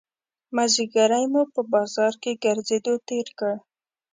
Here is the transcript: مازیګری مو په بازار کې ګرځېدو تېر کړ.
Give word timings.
مازیګری 0.55 1.25
مو 1.33 1.43
په 1.53 1.61
بازار 1.73 2.13
کې 2.21 2.31
ګرځېدو 2.43 2.93
تېر 3.07 3.27
کړ. 3.39 3.55